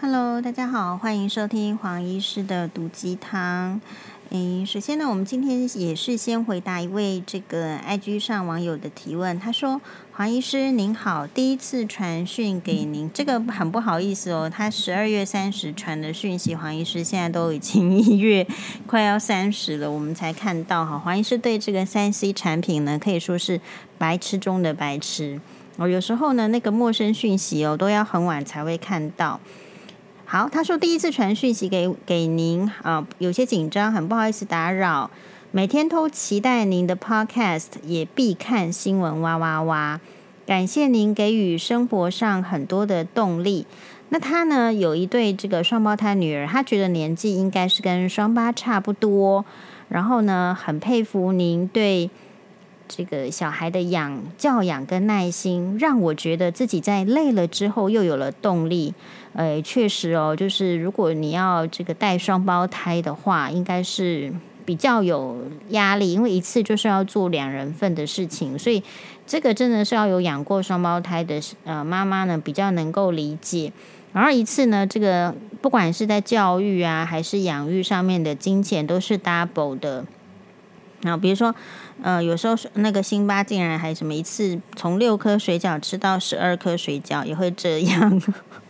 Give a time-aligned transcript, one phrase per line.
[0.00, 3.80] Hello，大家好，欢迎收听黄医师的毒鸡汤。
[4.30, 9.40] 诶，首先呢，我们今天也是先回答一位这个 IG 上网友的提问。
[9.40, 9.80] 他说
[10.14, 18.46] ：“黄医师您好，第一次传讯给您，这个很不好意思哦，他十二月三十传的讯息，黄医师现在都已经 一月
[18.86, 20.96] 快要三十了，我们才看到哈。
[20.96, 23.60] 黄医师对这个三 C 产品呢，可以说是
[23.98, 25.40] 白痴中的白痴
[25.76, 25.88] 哦。
[25.88, 29.40] 有时候呢，那个陌生讯息哦，都要很晚才会看到。”
[30.30, 35.10] 好，他说第一次传讯息给给您啊，有些紧张，很不好意思打扰。
[35.52, 39.98] 每天都期待您的 podcast，也必看新闻哇哇哇。
[40.44, 43.64] 感谢您给予生活上很多的动力。
[44.10, 49.46] 那他呢，有一对这个双胞胎女儿，他觉得年纪应该是跟双八差不多。
[49.88, 52.10] 然后呢，很佩服您对
[52.88, 58.94] 这个小孩的养教养跟耐心，让我觉得自己在累了之后又有了动力。
[59.34, 64.32] 呃，确实哦，就是如果你要这个带双胞胎的话，应该是
[64.64, 65.36] 比较有
[65.68, 68.82] 压力，因为一次就是要做两人份的事情，所以
[69.26, 73.70] 这个真的是要有养过双胞胎的呃妈妈呢，比较能够理解。
[74.12, 80.04] 然后一次呢，这个不管是在教育啊，还是养育上面的金钱都是 double 的。
[81.02, 81.54] 然后比如说，
[82.02, 88.20] 呃，有时候那个辛巴竟然还什么一次从六颗水饺吃到十二颗水饺，也会这样。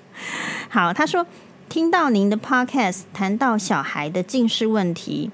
[0.69, 1.27] 好，他说
[1.69, 5.31] 听到您的 podcast 谈到小孩的近视问题，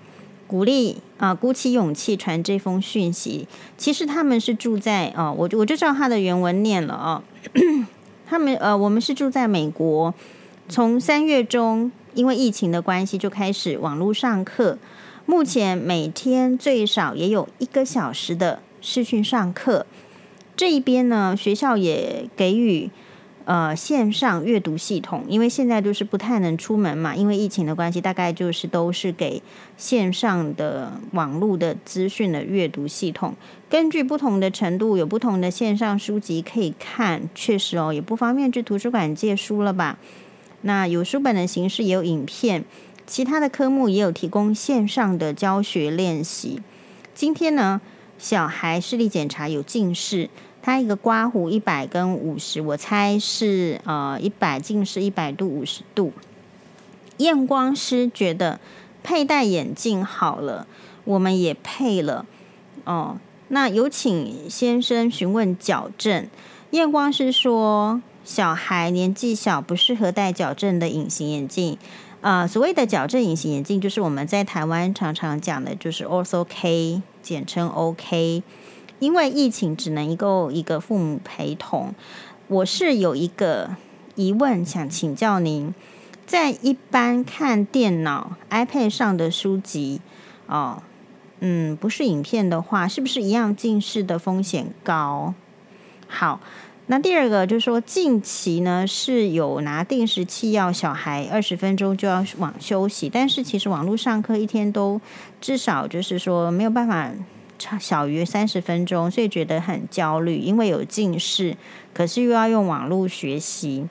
[0.47, 3.49] 鼓励啊、鼓起勇气传这封讯息。
[3.77, 7.23] 其实他们是住在啊、呃，我我就照他的原文念了、哦。
[8.27, 10.15] 他们呃，我们是住在美国，
[10.69, 14.79] 从三月中因为疫情的关系就开始网络上课，
[15.27, 19.87] 目前每天最少也有一个小时的视讯上课。
[20.57, 22.91] 这一边呢，学校也给予。
[23.47, 29.43] 呃，线上阅读系统，因为现在都是不太能出门嘛，因为疫情的关系，大概就是都是给
[29.77, 33.35] 线上的网络的资讯的阅读系统。
[33.69, 37.29] 根据不同的程度，有不同的线上书籍可以看。
[37.35, 39.99] 确实哦，也不方便去图书馆借书了吧？
[40.63, 42.65] 那有书本的形式，也有影片，
[43.07, 46.63] 其他的科目也有提供线上的教学练习。
[47.15, 47.81] 今天呢，
[48.19, 50.31] 小孩视力检查有近视。
[50.63, 56.11] 他一个刮胡一百跟五十，我猜是呃一百近视一百度五十度。
[57.19, 58.59] 验光师觉得
[59.03, 60.67] 佩戴眼镜好了，
[61.05, 62.25] 我们也配了
[62.85, 63.19] 哦。
[63.49, 66.27] 那有请先生询问矫正。
[66.71, 71.77] 验光师说小孩年纪小，不适合戴矫正的隐形眼镜。
[72.25, 78.43] 啊、所谓的矫正隐形眼镜，就是我们在台湾常常讲的，就是 Ortho K，简称 OK。
[78.99, 81.95] 因为疫情只能一个一个父母陪同，
[82.49, 83.77] 我是有一个
[84.15, 85.75] 疑问想请教您，
[86.25, 90.01] 在一般看电脑 iPad 上的书籍
[90.47, 90.83] 哦，
[91.41, 95.35] 嗯，不是影片的话，是不是一样近视的风险高？
[96.09, 96.41] 好，
[96.87, 105.01] 那第二个就是说，近期呢是有拿定时器要，小孩二十分钟就要网休息，但是其实网络上课一天都
[105.41, 107.11] 至少就是说没有办法。
[107.81, 111.57] 小于三十分钟，所以觉得很焦虑，因为有近视，
[111.95, 113.89] 可是又要用网络学习。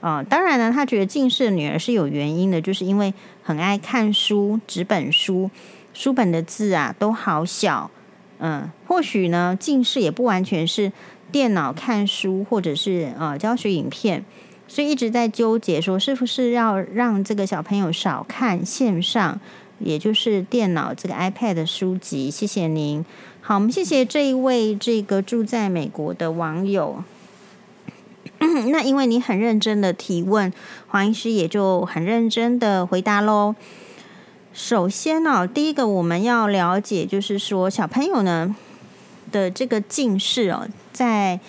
[0.00, 3.12] 啊、当然呢，他觉得近视的女儿是有原因的，就是因为
[3.42, 5.50] 很爱看书，纸本书，
[5.92, 7.90] 书本的字啊都好小。
[8.38, 10.90] 嗯，或许呢，近视也不完全是
[11.30, 14.24] 电脑看书或者是呃教学影片，
[14.68, 19.40] 所以一直在纠结说，是不是要让这个小朋友少看线上。
[19.82, 23.02] 也就是电脑这个 iPad 的书籍，谢谢您。
[23.40, 27.02] 好，我们谢谢这一位这个住在美国的网友。
[28.68, 30.52] 那因为你很认真的提问，
[30.86, 33.54] 黄医师也就很认真的回答喽。
[34.52, 38.54] 首先呢，第一个我们要了解，就是说小朋友呢
[39.30, 41.40] 的这个近视哦，在。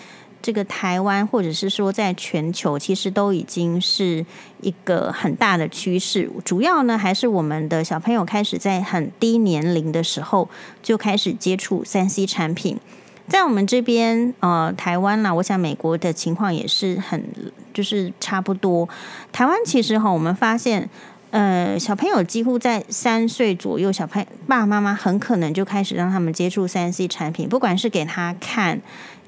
[0.43, 4.25] 这个台湾，或者是说在全球，其实都已经是
[4.61, 6.27] 一个很大的趋势。
[6.43, 10.49] 主要呢，还是我们的小朋友开始在很低年龄的时候
[10.81, 12.79] 就开始接触三 C 产品。
[13.27, 17.23] 在我们这边，呃，台湾啦，我想美国的情况也是很，
[17.71, 18.89] 就是差不多。
[19.31, 20.89] 台湾其实哈，我们发现，
[21.31, 28.79] 呃，小朋友几乎在三岁左右，小朋爸爸妈妈很可能就开始让他们接触三 C 产品，不管是给他看。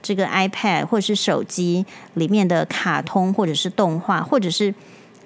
[0.05, 1.85] 这个 iPad 或者是手机
[2.15, 4.75] 里面的卡通，或者是动画，或者是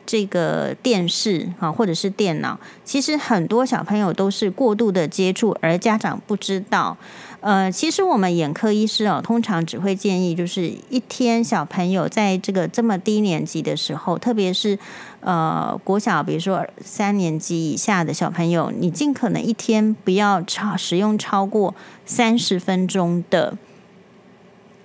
[0.06, 6.96] 这个电视啊，或者是电脑，其实很多小朋友都是过度的接触，而家长不知道。
[7.40, 14.78] 呃，其实我们眼科医师哦，通常只会建议，就是一天小朋友在这个这么低年级的时候，特别是
[15.22, 21.74] 呃国小，比如说三年级以下的小朋友，你尽可能一天不要超使用超过
[22.06, 23.58] 三十分钟的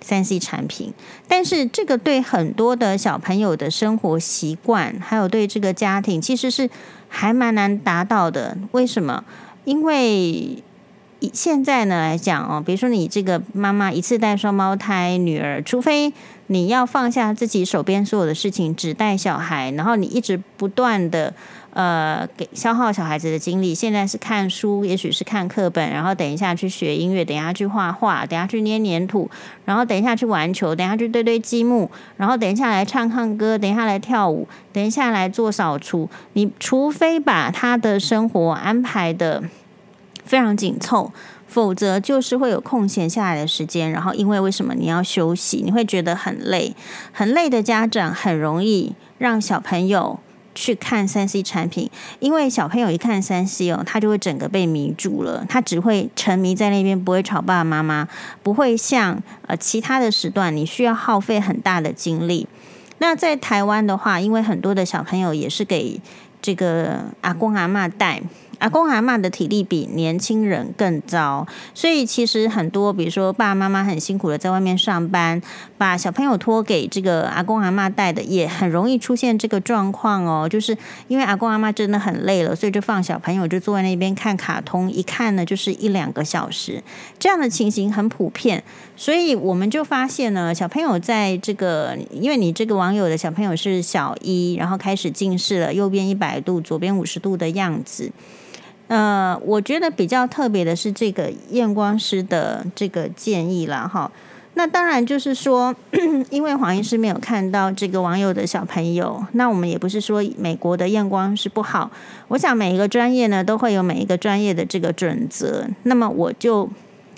[0.01, 0.93] 三 C 产品。
[1.29, 6.69] 但是这个对很多的小朋友的生活习惯，还有对这个家庭，其实是
[7.09, 8.57] 还蛮难达到的。
[8.73, 9.25] 为什么？
[9.65, 10.63] 因为
[11.33, 16.13] 现在呢来讲哦，比如说你这个妈妈一次带双胞胎女儿，除非
[16.53, 21.33] 你要放下自己手边所有的事情，只带小孩，然后你一直不断的
[21.73, 23.75] 呃给消耗小孩子的精力。
[23.75, 29.31] 现在是看书，也许是看课本，然后等一下去学音乐，等一下去画画，等一下去捏黏土，
[29.65, 36.11] 然后等一下去玩球，等一下去堆堆积木，然后等一下来唱唱歌，等一下来跳舞，等一下来做扫除。
[36.35, 39.43] 你除非把他的生活安排的。
[40.25, 41.13] 非常紧凑，
[41.53, 43.91] 否则就是会有空闲下来的时间。
[43.91, 45.61] 然后，因为为什么你要休息？
[45.63, 46.75] 你会觉得很累，
[47.13, 50.19] 很累的家长很容易让小朋友
[50.55, 51.91] 去看三 C 产品，
[52.21, 58.09] 因为小朋友一看三 C 哦，他就会整个被迷住了，他只会沉迷在那边，不会吵爸爸妈妈，
[58.43, 62.49] 不会像呃其他的时段，你需要耗费很大的精力。
[62.99, 66.01] 那在台湾的话，因为很多的小朋友也是给
[66.41, 68.23] 这个阿公阿嬷带。
[68.63, 71.45] 阿公阿嬷的体力比年轻人更糟，
[71.75, 75.43] 所以其实很多，比如说爸爸妈妈很辛苦的在外面上班，
[75.77, 80.49] 把小朋友托给这个阿公阿嬷带的，也很容易出现这个状况哦。
[80.49, 80.79] 就是
[81.09, 86.81] 因为阿公阿嬷真的很累了，所以就放小朋友就坐在那边看卡通，一看呢就是一两个小时，
[87.19, 88.63] 这样的情形很普遍。
[88.95, 98.13] 所以我们就发现呢，小朋友在这个，因为你这个网友的小朋友是小一，然后开始近视了，右边一百度，左边五十度的样子。
[98.93, 104.13] 呃，我觉得比较特别的是这个验光师的这个建议了哈。
[104.53, 105.75] 那当然就是说，
[106.29, 111.91] 因为黄医师没有看到这个网友的小朋友，那我们也不是说美国的验光师不好。
[112.29, 115.67] 我想每一个专业呢都会有每一个专业的这个准则。
[115.85, 116.69] 那么我就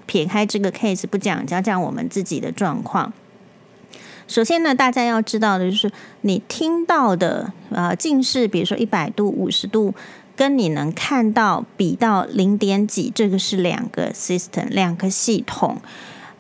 [0.07, 3.13] 撇开这个 case 不讲，讲讲我们自己的状况。
[4.29, 5.91] 首先呢，大家要知道的就是
[6.21, 9.93] 你听到的、呃、近视，比如说一百度、五十度。
[10.37, 15.79] 跟你能看到比到零点几，这个是两个 system，两个系统。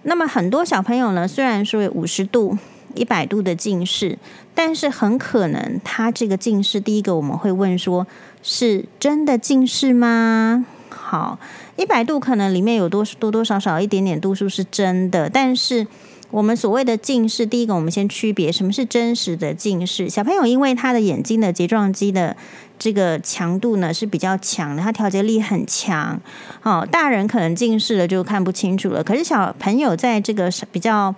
[0.02, 2.58] 那么很多小朋友呢，虽然说有五十度、
[2.94, 4.18] 一百度的近视，
[4.54, 8.06] 但是很可能他这个近视，第一个我们会问说，
[8.42, 10.66] 是真的近视吗？
[10.90, 11.38] 好，
[11.76, 15.86] 一百度可能里面有多多多少少一点点度数是真的，但是。
[16.34, 20.10] 我们所谓的近视，第一个我们先区别什么是真实的近视。
[20.10, 22.36] 小朋友因为他的眼睛的睫状肌的
[22.76, 26.20] 这个强度呢是比较强的，他调节力很强。
[26.64, 31.14] 哦，大人可能近视了就看不清楚了，可是小朋友在这个比较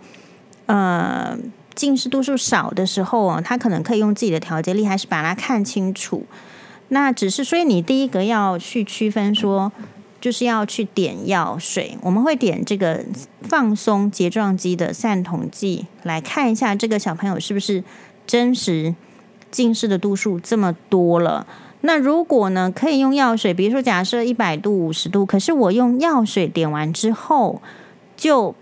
[0.66, 1.34] 呃
[1.74, 6.26] 近视度数少的时候啊，他可能可以用自己的调节力还是把它看清楚。
[6.88, 9.72] 那只是所以你第一个要去区分说。
[10.26, 13.00] 就是要去点药水，我们会点这个
[13.42, 17.84] 放松睫状肌的散瞳剂，来看一下这个小朋友是不是
[18.26, 18.92] 真实
[19.52, 21.46] 近视的度数这么多了。
[21.82, 27.62] 那如果呢，可以用药水，比如说假设一百度、五十度，可是我用药水点完之后，
[28.16, 28.52] 就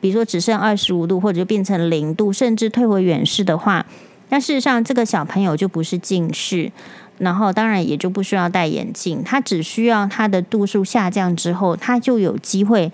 [0.00, 3.86] 比如说只剩二十五度，或者就变成零度，甚至退回远视的话，
[4.30, 6.72] 那事实上这个小朋友就不是近视。
[7.18, 12.92] 然后当然也就不需要戴眼镜，他只需要他的度数下降之后，他就有机会。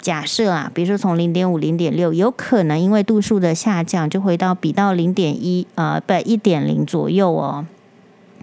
[0.00, 7.64] 假设啊，比如说从零点五、零点六，有可能因为度数的下降，就回到比到零点一，呃，不一点零左右哦。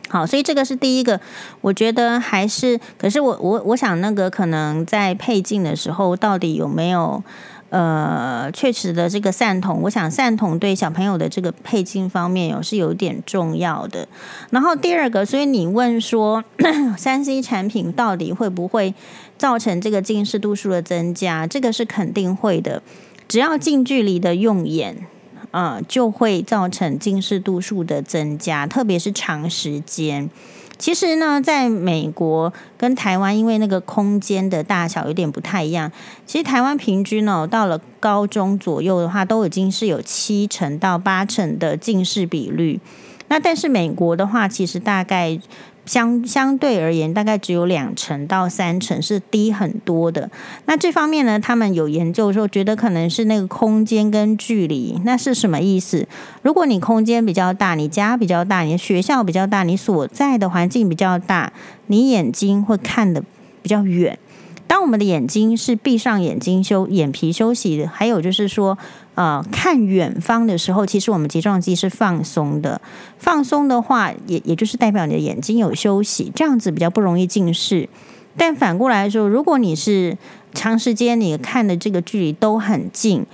[0.08, 1.20] 好，所以这个是第一个，
[1.60, 7.22] 我觉得还是，可是我我我想那个可能在配镜的时候，到底有没有？
[7.70, 14.08] 呃，确实的，这个散瞳，我想散瞳对小朋友的这个配镜方面有是有点重要的。
[14.50, 16.44] 然后第二个，所以你问说，
[16.98, 18.96] 三 C 产品到底会不会
[19.38, 21.46] 造成这个近视度数的增加？
[21.46, 22.82] 这个是肯定会的，
[23.28, 25.06] 只要近距离的用眼，
[25.52, 30.30] 呃，就会造成近视度数的增加，特别是长时间。
[30.80, 35.92] 其实呢，在美国跟台湾，因为那个空间的大小有点不太一样。
[36.26, 42.80] 其实台湾平均哦，到了高中左右的话，都已经是有七成到八成的近视比率。
[43.28, 45.40] 那但是美国的话，其实大概。
[45.90, 50.30] 相相对而言，大概只有两成到三成是低很多的。
[50.66, 55.02] 那这方面呢，他们有研究说，觉得可能是那个空间跟距离。
[55.04, 56.08] 那是什么意思？
[56.44, 61.52] 如果你空间比较大，你家比较大，你学校比较大，你所在的环境比较大，
[61.88, 63.24] 你眼睛会看的
[63.64, 64.20] 比较远。
[64.70, 68.78] 当我们的眼睛是闭上眼睛休眼皮休息的，还有就是说，
[69.16, 72.80] 呃，看远方的时候，其实我们睫状肌是放松的。
[73.18, 77.90] 放松的话，也也就是代表你的眼睛有休息，这样子比较不容易近视。
[78.38, 80.16] 但反过来说，如果你是
[80.54, 83.26] 长时间你看的这个距离都很近。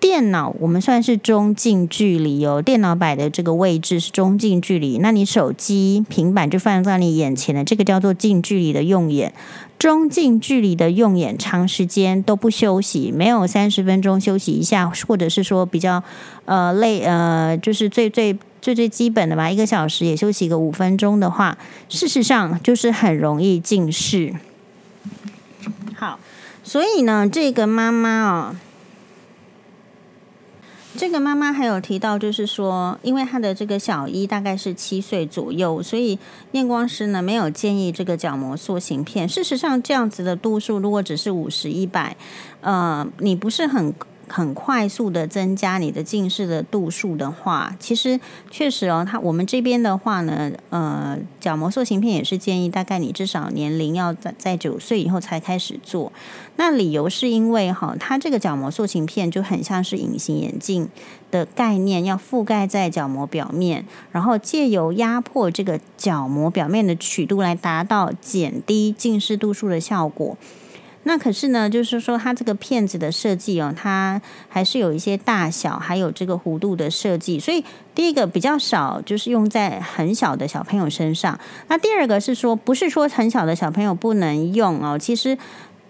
[0.00, 9.34] 电脑我们算是中近距离哦，电脑摆的这个位置是中近距离，那你手机、平板就放在你眼前的，这个叫做近距离的用眼。
[9.78, 16.02] 中近距离的用眼，长时间都不休息，没有三十分钟休息一下，或者是说比较
[16.46, 21.56] 呃累呃，就是最最最最基本的吧，一个小时也休息个五分钟的话，
[21.88, 24.34] 事实上就是很容易近视。
[25.94, 26.18] 好，
[26.64, 28.56] 所以呢，这个妈妈啊。
[30.96, 36.18] 这个妈妈还有提到，就是说，因为她的这个小一大概是七岁左右，所以
[36.52, 39.28] 验光师呢没有建议这个角膜塑形片。
[39.28, 42.16] 事实上，这样子的度数如果只是五十、一百，
[42.60, 43.94] 呃，你不是很。
[44.28, 48.18] 很快速的增加你的近视的度数的话，其实
[48.50, 56.12] 确实哦，它我们这边的话呢，呃，角膜塑形片也是建议大概你至少年龄要在在九岁以后才开始做。
[56.56, 60.88] 那理由是因为哈，它这个角膜塑形片就很像是隐形眼镜
[61.30, 70.36] 的概念，要覆盖在角膜表面，然后借由压迫这个角膜表面的曲度来达到减低近视度数的效果。
[71.08, 77.40] 那可是呢，就是说它这个片子的设计哦，它还是有一些大小，还有这个弧度的设计。
[77.40, 81.40] 所以第一个比较少，就是用在很小的小朋友身上。
[81.68, 85.38] 那第二个是说，不是说很小的小朋友不能用哦，其实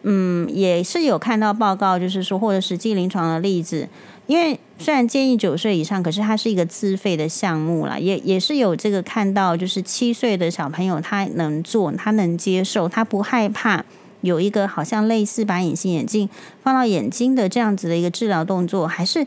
[0.02, 3.88] 嗯，也是有看到报告，就是说或者实际临床的例子。
[4.28, 13.84] 因为虽然建议九岁以上，可是它是一个自费的项目啦，也也是有这个看到，就是七岁的小朋友他能做，他能接受，他不害怕。
[14.20, 16.28] 有一个好像类似把隐形眼镜
[16.62, 19.26] 放到眼睛的这样子的一个治疗动作，还是，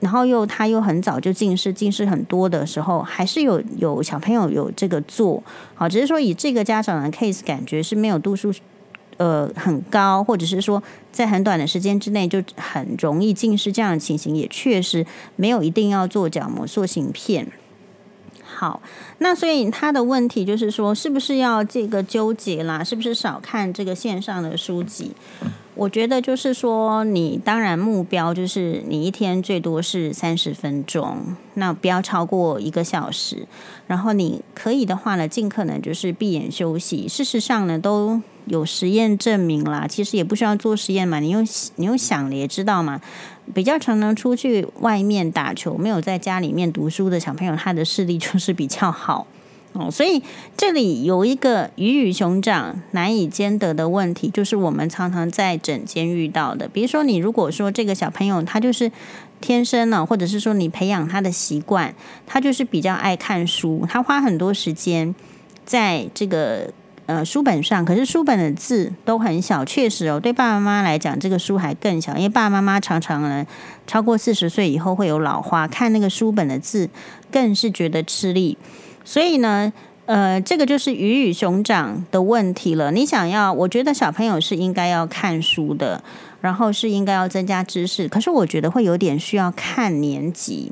[0.00, 5.42] 然后又他又很早就近视，近视很多的时候，还是有有小朋友有这个做，
[5.74, 8.52] 好，只是说以这个家长的 case 感觉是没有度数，
[9.16, 17.46] 呃，很高，或者是说在很短的时间之内就很容易近视这样的情形，也确实没有一定要做角膜塑形片。
[18.60, 18.82] 好，
[19.20, 22.84] 那所以他的问题就是说，是不是要这个纠结啦？
[22.84, 25.12] 是不是少看这个线上的书籍？
[25.74, 31.16] 我觉得就是说，你当然目标就是你一天最多是三十分钟，
[31.54, 33.48] 那不要超过一个小时。
[33.86, 37.08] 然后你可以的话呢，尽可能就是闭眼休息。
[37.08, 43.00] 事实上呢，都有实验证明啦，其实也不需要做实验嘛，你用你用想的也知道嘛。
[43.52, 49.26] 比较常常出去外面打球，没有在家里面读书的小朋友，他的视力就是比较好
[49.74, 49.90] 哦。
[49.90, 50.22] 所以
[50.56, 56.68] 这里有一个鱼与熊掌难以兼得的问题，就是我们常常在诊间遇到的。
[56.68, 58.92] 比如说，你如果说这个小朋友他就是
[59.40, 61.92] 天生呢，或者是说你培养他的习惯，
[62.26, 65.12] 他就是比较爱看书，他花很多时间
[65.64, 66.72] 在这个。
[67.10, 73.44] 呃，书本上，可是书本的字都很小，确实哦，对爸爸妈妈来讲，这个书还更小，因为爸爸妈妈常常呢，
[73.84, 76.88] 超过四十岁以后会有老花，看那个书本的字
[77.32, 78.56] 更是觉得吃力，
[79.04, 79.72] 所以呢，
[80.06, 82.92] 呃，这个就是鱼与熊掌的问题了。
[82.92, 86.00] 你想要，我觉得小朋友是应该要看书的，
[86.40, 90.70] 然后是应该要增加知识，可是我觉得会有点需要看年级。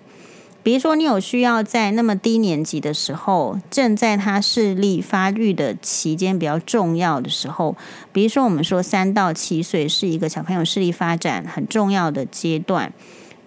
[0.63, 7.75] 比如说，你有需要在那么低年级的时候，正在他视力发育的期间比较重要的时候，
[8.13, 12.93] 比如说我们说三到七岁是一个小朋友视力发展很重要的阶段。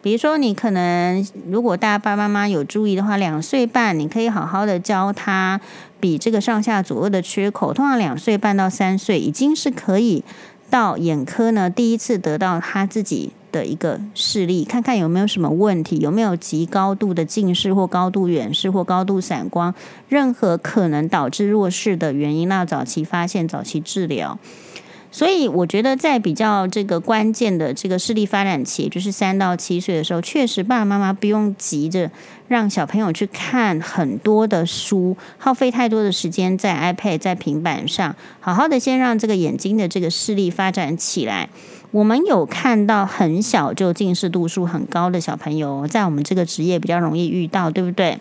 [0.02, 5.62] 比如说，你可能如果大家爸爸妈妈有注意的话，两岁半你可以好好的教他
[6.00, 7.72] 比这个上下左右的缺口。
[7.72, 10.24] 通常两岁半到三岁已经是可以
[10.72, 13.32] 到眼科呢，第一次得到他自己。
[13.52, 19.74] 的一个视力，看看有没有什么问题，有没有极高度的近视或高度远视或高度散光，
[20.08, 24.40] 任何可能导致弱视的原因，那早期发现、早期治疗。
[25.14, 32.10] 所以我觉得，在比较这个关键的这个视力发展期，就是三到七岁的时候，确实爸爸妈妈不用急着
[32.48, 41.50] 让小朋友去看很多的书，耗费太多的时间在 iPad、在平板上，好好的先让这个眼睛的这个视力发展起来。
[41.92, 48.18] 我们有看到很小就近视度数很高的小朋友，在我们这个职业比较容易遇到，对不对？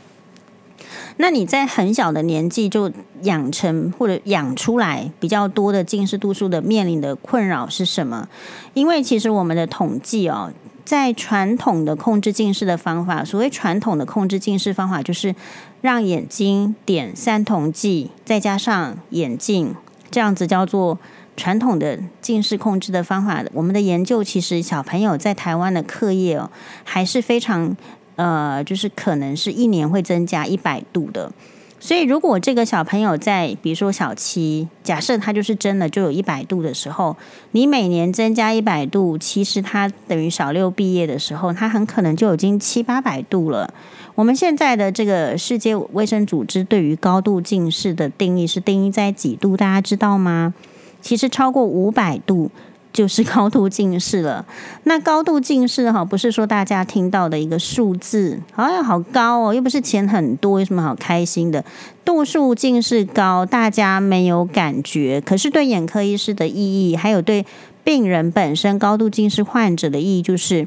[1.18, 2.90] 那你在很小的年纪就
[3.22, 8.28] 养成或者养出来比较多的近视度数的面临的困扰是什么？
[8.74, 10.52] 因为其实我们的统计哦，
[10.84, 15.36] 在传统的控制近视的方法，所谓传统的控制近视方法，就是
[15.80, 19.76] 让眼睛点散瞳剂，再加上眼镜，
[20.10, 20.98] 这样子叫做
[21.36, 23.44] 传统的近视控制的方法。
[23.52, 26.50] 我们的研究其实小朋友在台湾的课业哦，
[26.84, 27.76] 还是非常。
[28.16, 31.32] 呃，就是可能是一年会增加一百度的，
[31.78, 37.16] 所以如果这个小朋友在比如说小七，假设他就是真的就有一百度的时候，
[37.52, 43.72] 你每年增加一百度，其实他等于小六毕业的时候，他很可能就已经七八百度了。
[44.14, 49.56] 我们现在的这个世界卫生组织对于高度近视的定义是定义在几度？
[49.56, 50.52] 大家知道吗？
[51.00, 52.50] 其实超过五百度。
[52.92, 54.44] 就是高度近视了。
[54.82, 61.64] 那高度近视哈，不是说大家听到的一个数字，好像好高哦，又不是钱很多，有什么好开心的？
[62.04, 67.46] 度数近视高，大家没有感觉，可是对眼科医师的意义，还有对
[67.84, 70.66] 病人本身高度近视患者的意义，就是。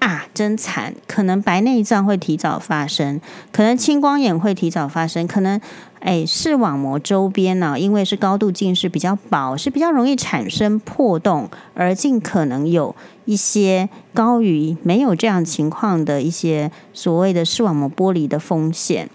[0.00, 0.94] 啊，真惨！
[1.06, 3.20] 可能白内障会提早发生，
[3.52, 5.60] 可能青光眼会提早发生，可能
[6.00, 19.08] 哎，视网膜周边呢、因为是高度近视比较薄，是比较容易产生破洞，而尽可能有一些高于没有这样情况的一些所谓的视网膜剥离的风险。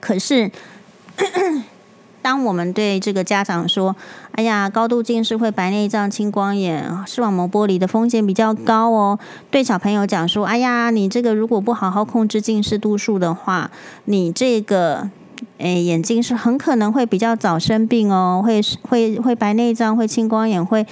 [0.00, 0.50] 可是。
[2.20, 3.94] 当我们对这个家长说
[4.32, 9.18] ：“哎呀，高度近视会白内障、青光眼、视网膜剥离的风险比较高哦。”
[9.52, 13.70] 对小朋友讲说：“哎呀，你这个如果不好好控制近视度数的话，
[14.06, 15.10] 你这个
[15.58, 20.86] 诶眼睛是很可能会比较早生病哦，会会会白内障、会青光眼、会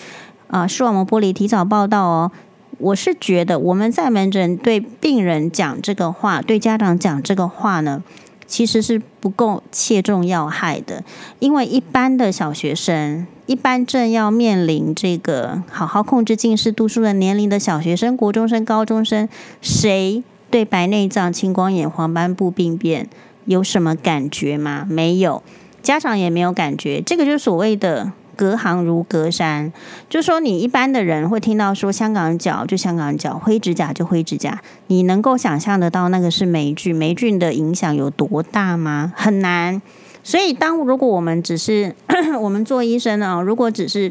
[0.49, 2.33] 啊、视网膜剥离提早报道哦。”
[2.79, 8.03] 我是觉得我们在门诊对病人讲这个话，对家长讲这个话呢。
[8.45, 11.03] 其实是不够切中要害的，
[11.39, 19.27] 因为一般的小学生，一般正要面临这个好好控制近视度数的年龄的小学生、国中生、高中生，
[19.63, 23.09] 谁对白内障、青光眼、黄斑部病变
[23.45, 24.87] 有什么感觉吗？
[24.89, 25.43] 没有，
[25.83, 27.01] 家长也没有感觉。
[27.01, 28.13] 这个就是所谓的。
[28.35, 29.71] 隔行如隔山，
[30.09, 39.13] 就说你一般的人会听到说香港脚就香港脚，灰指甲就灰指甲，你能够想象得到那个是霉菌，霉菌的影响有多大吗？
[39.15, 39.81] 很难。
[40.25, 41.95] 所以当如果我们只是
[42.41, 44.11] 我们做医生呢，如果只是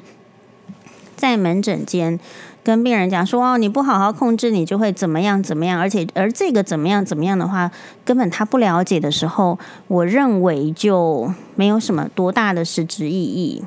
[1.22, 2.20] 在门诊间
[2.64, 7.70] 跟病人讲说哦，你不好好控制，你就会怎么样怎么样，而且而这个怎么样怎么样的话，
[8.04, 13.64] 根本他不了解的时候，我认为就没有什么多大的实质意义。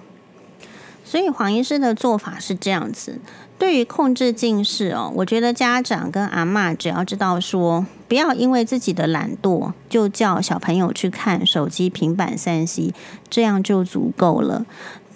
[1.04, 3.20] 所以黄医师的做法是这样子，
[3.56, 12.92] 对于控制近视哦，我觉得家长跟阿嬷只要知道说，不要因为自己的懒惰就叫小朋友去看手机、平板、三 C，
[13.30, 14.66] 这样就足够了。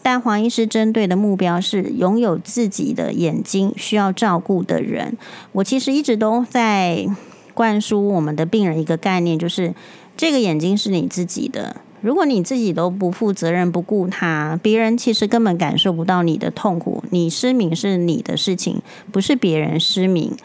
[0.02, 5.16] 但黄医师针对的目标是拥有自己的眼睛需要照顾的人。
[5.52, 7.06] 我其实一直都在
[7.54, 9.74] 灌输我们的病人一个概念，就是
[10.16, 11.76] 这个眼睛是你自己的。
[12.00, 17.02] 如果你自己都不负责任、不顾他，别人其实根本感受不到你的痛苦。
[17.10, 18.80] 你失明是你的事情，
[19.10, 20.36] 不是别人失明。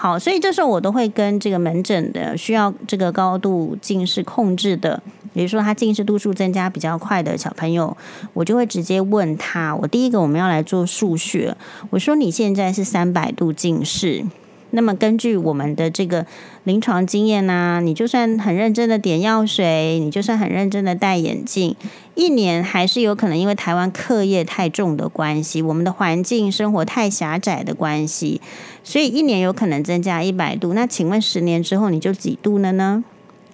[0.00, 5.02] 好，所以这时候我都会跟这个门诊的需要这个高度近视控制的，
[5.34, 7.96] 比如说他近视度数增加比较快的小朋友，
[8.32, 9.74] 我就会直接问他。
[9.74, 11.56] 我第一个我们要来做数学，
[11.90, 14.24] 我说你现在是三百度近视。
[14.70, 16.26] 那么根据我们的这个
[16.64, 21.74] 临床经验呢、你就算很认真的点药水，你就算很认真的戴眼镜，
[22.14, 28.40] 一年还是有可能因为台湾课业太重的关系，我们的环境生活太狭窄的关系，
[28.84, 30.74] 所以一年有可能增加一百度。
[30.74, 33.02] 那请问十年之后你就几度了呢？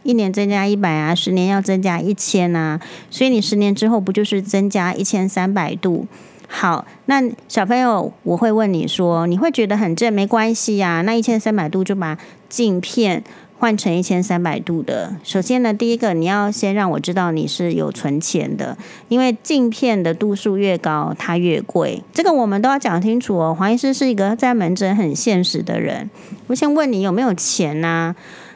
[0.02, 6.06] 一年增加一百啊，十年要增加一千啊，所以你十年之后不就是增加一千三百度？
[6.48, 11.02] 好，那小朋友，我会问你说，你会觉得很正，没关系呀、啊。
[11.02, 12.16] 那一千三百度就把
[12.48, 13.24] 镜片
[13.58, 15.16] 换成一千三百度的。
[15.24, 18.76] 首先呢，第一个你要先让我知道你是有存钱的，
[19.08, 22.02] 因为镜片的度数越高，它越贵。
[22.12, 23.56] 这个我们都要讲清楚哦。
[23.58, 26.08] 黄医师是一个在门诊很现实的人，
[26.46, 28.14] 我先问你有没有钱呐、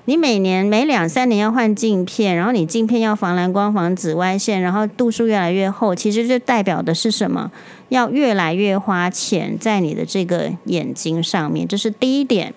[0.09, 7.53] 你每年每两三年要换镜片，然后你镜片要防蓝光、防紫外线，然后度数越来越厚，其实就代表的是什么？
[7.91, 12.55] 要越来越花钱在你的这个眼睛上面，这是第一点。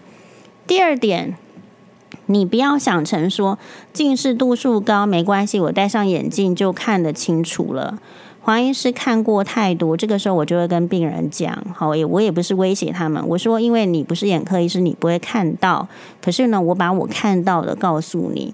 [0.65, 1.35] 第二点，
[2.27, 3.59] 你不要想成说
[3.91, 7.99] 近视度数高没关系，我戴上眼镜就看得清楚了。
[8.43, 15.87] 黄医师看过太多，这个时候我就会跟病人讲，好，也我也不是威胁他们，我说因为你不是眼科医师，你不会看到，
[16.19, 18.53] 可是呢，我把我看到的告诉你。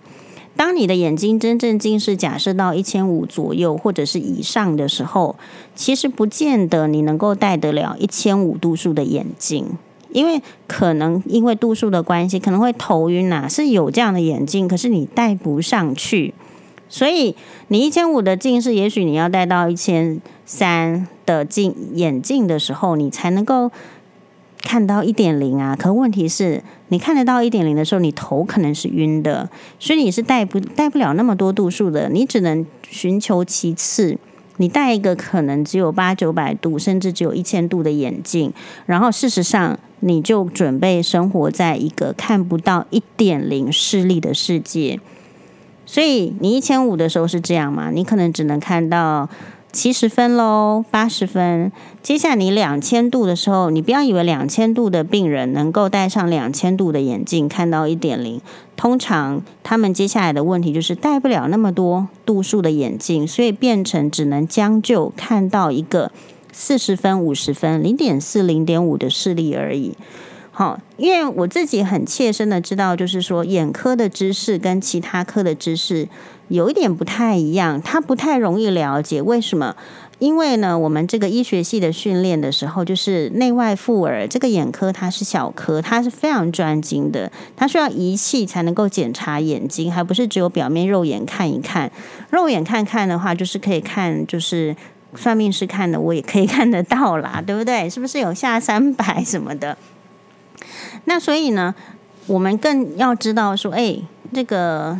[0.57, 5.35] 当你的眼睛真正近视假设到一千五左右或者是以上的时候，
[5.73, 9.65] 其实不见得你能够戴得了一千五度数的眼镜，
[10.11, 16.33] 因为可能因为度数的关系，可能会头晕呐，是有这样的眼镜，可是你戴不上去。
[16.89, 17.35] 所以
[17.67, 23.71] 你一千五的近视，也许你要戴到一千三的镜眼镜的时候，你才能够
[24.61, 25.75] 看到一点零啊。
[25.75, 32.09] 可问题是，你看得到一点零的时候，你头可能是晕的，所以你是戴不戴不了那么多度数的。
[32.09, 34.17] 你只能寻求其次，
[34.57, 38.53] 你戴一个可能只有八九百度，甚至只有一千度的眼镜，
[38.85, 44.99] 然后事实上你就准备生活在一个看不到一点零视力的世界。
[45.87, 47.89] 所以你一千五的时候是这样吗？
[47.91, 49.27] 你可能只能看到
[49.71, 51.71] 七十分喽，八十分。
[52.03, 58.41] 接下来你两千度的时候，你不要以为两千度的病人能够戴上两千度的眼镜看到一点零。
[58.75, 66.11] 通常他们接下来的问题就是戴不了那么多度数的眼镜，所以变成只能将就看到一个
[66.51, 69.93] 四十分、五十分、零点四、零点五的视力而已。
[70.57, 76.07] 好，因为我自己很切身的知道，就是说眼科的知识跟其他科的知识
[76.47, 79.21] 有一点不太一样，它不太容易了解。
[79.21, 79.75] 为什么？
[80.17, 91.91] 因为呢，我们这个医学系的训练的时候，就是内外妇儿这个眼科它是小科，它是非常专精的，它需要仪器才能够检查眼睛，还不是只有表面肉眼看一看。
[92.31, 94.75] 肉眼看看的话，就是可以看，就是
[95.13, 97.87] 算命师看的，我也可以看得到啦，对不对？
[97.87, 99.77] 是不是有下三百什么的？
[101.05, 101.73] 那所以呢，
[102.27, 103.97] 我们更要知道说，哎，
[104.33, 104.97] 这个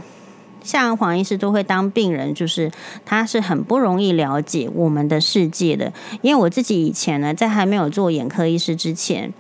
[0.64, 2.72] 像黄医师都会当病人，就是
[3.06, 5.92] 他是很不容易了解我们的世界的。
[6.22, 9.34] 因为我自己以前呢，在还没有做眼科医师之前，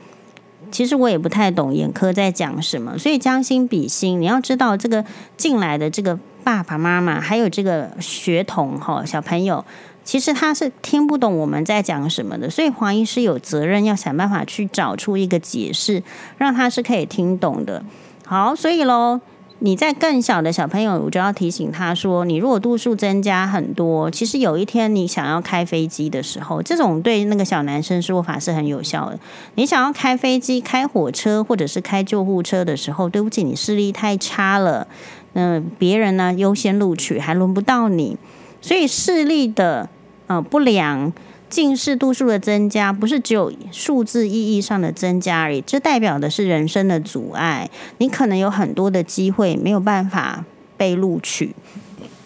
[0.71, 2.97] 其实我也不太懂眼科在讲什么。
[2.97, 5.03] 所以将心比心，你要知道这个
[5.37, 9.63] 进来的这个爸爸妈妈，还有这个学童哈小朋友。
[10.07, 16.01] 其实他是听不懂我们在讲什么的，所以黄医师有责任要想办法去找出一个解释，
[16.37, 17.83] 让他是可以听懂的。
[18.25, 19.19] 好，所以喽，
[19.59, 29.19] 你在更小的小朋友，我就要提醒他说，你如果度数增加很多，其实有一天你想要开飞机的时候，这种对那个小男生说法是很有效的。
[29.55, 34.87] 你想要开飞机、开火车或者是开救护车的时候，对不起，你视力太差了，
[35.33, 38.15] 嗯，别人呢优先录取，还轮不到你，
[38.61, 39.89] 所以视力的。
[40.27, 41.11] 呃，不良
[41.49, 47.69] 近视度数的增加，不是只有数字意义上的增加而已，这代表的是人生的阻碍。
[47.99, 50.43] 你可能有很多的机会没有办法
[50.75, 51.55] 被录取，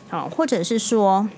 [0.10, 1.30] 好，或者是说，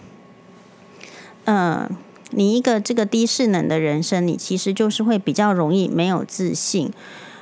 [1.44, 1.92] 嗯、呃，
[2.32, 6.90] 你一个这个低视能的人生，你其实就是会比较容易没有自信。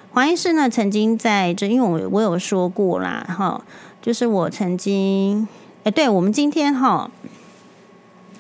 [0.10, 3.64] 黄医师呢，曾经在这，因为我我有说过啦，哈，
[4.02, 5.48] 就是我曾经，
[5.84, 7.12] 哎，对，我们今天哈。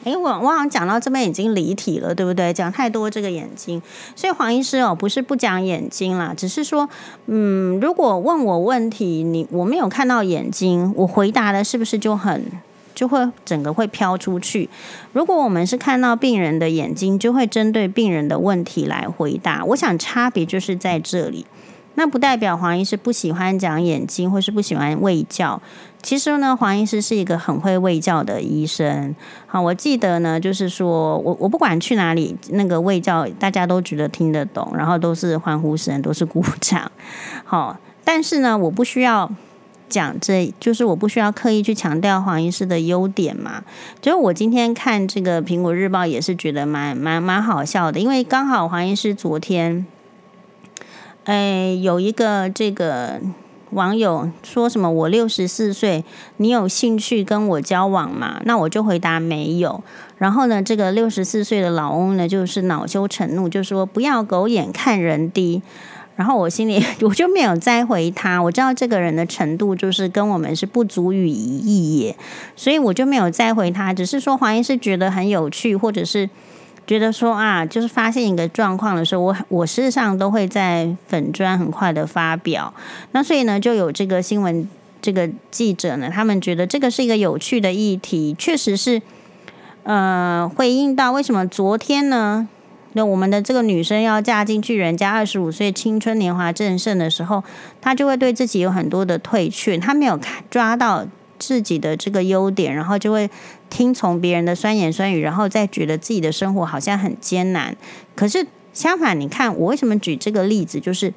[0.03, 2.51] 诶，我我好像讲到这边已经离题了，对不对？
[2.51, 3.81] 讲太多这个眼睛，
[4.15, 6.89] 所以黄医师哦，不是不讲眼睛啦，只是说，
[7.27, 12.43] 嗯，如果问我问题，你我没有看到眼睛，我回答的是不是就很
[12.95, 14.67] 就会整个会飘出去？
[15.13, 19.63] 如果我们是看到病人的眼睛，就会针对病人的问题来回答。
[19.65, 21.45] 我想差别就是在这里。
[21.95, 25.61] 那不代表黄医师不喜欢讲眼睛，或是不喜欢喂教。
[26.01, 29.13] 其实呢，黄医师是一个很会喂教的医生。
[29.45, 36.91] 好，我记得呢，就是说我我不管去哪里，那个喂教大家都觉得听得懂，然后都是欢呼声，都是鼓掌。
[37.43, 39.29] 好，但是呢，我不需要
[39.89, 43.63] 讲这，就是我不需要刻意去强调黄医师的优点嘛。
[44.01, 49.85] 就是我今天看这个苹果日报也是觉得蛮蛮蛮好笑的，因为刚好黄医师昨天。
[51.25, 53.21] 哎，有一个这个
[53.69, 54.89] 网友说什么？
[54.89, 56.03] 我六十四岁，
[56.37, 58.41] 你有兴趣跟我交往吗？
[58.43, 59.83] 那我就回答没有。
[60.17, 65.61] 然后呢，这个六十四岁的老翁呢，就是恼羞成怒，就说不要狗眼看人低。
[66.15, 72.15] 然后我心里 我就没有再回他，我知道这个人的程度就是跟我们是不足与一役也，
[72.55, 73.93] 所以我就没有再回他。
[73.93, 76.27] 只是说黄医师觉得很有趣，或者是。
[76.87, 82.73] 觉得说啊，就是发现一个状况的时候，我我事实上都会在粉砖很快的发表。
[83.13, 84.67] 那所以呢，就有这个新闻
[85.01, 89.01] 这个记者呢，他们觉得这个是一个有趣的议题，确实是
[89.83, 92.49] 呃回应到为什么昨天呢，
[92.93, 97.41] 那我们的这个女生要嫁进去人家二十五岁青春年华正盛的时候，
[97.79, 101.05] 她就会对自己有很多的退却，她没有抓到
[101.39, 103.29] 自己的这个优点，然后就会。
[103.71, 107.75] 听从别人的酸言酸语，然后再觉得自己的生活好像很艰难。
[108.15, 110.79] 可是相反，你看我为什么举这个例子？
[110.79, 111.11] 就是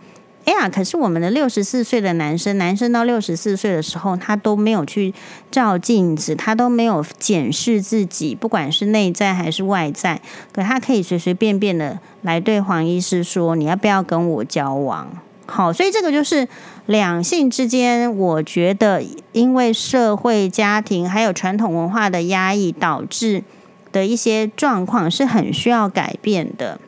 [0.46, 5.12] 哎呀，可是我们的六十四岁的男生，男生到六十四岁的时候，他都没有去
[5.50, 10.20] 照镜子，他都没有检视自己，不管是内在还是外在，
[10.52, 16.48] 可他可以随随便便的来对黄医师说：“你要不要跟我交往？”好，所以这个就是
[16.86, 19.02] 两性之间，我觉得
[19.32, 23.44] 因为社会、家庭还有传统文化的压抑导致
[23.92, 26.80] 的一些状况，是很需要改变的。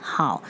[0.00, 0.42] 好。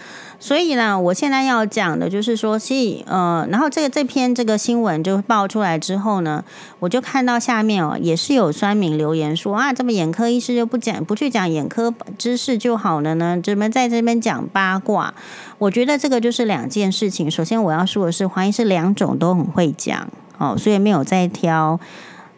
[0.44, 6.44] 所以呢，我现在要讲的就是说，所以呃，然后这个这篇这个新闻就爆出来之后呢，
[6.80, 13.40] 我就看到下面哦，也是有酸民留言说啊，这么眼科医师就不讲不去讲眼科知识就好了呢？
[13.42, 15.14] 怎么在这边讲八卦？
[15.56, 17.30] 我觉得这个就是两件事情。
[17.30, 21.80] 首先我要说的是，黄医师两种都很会讲哦，所以没有在挑。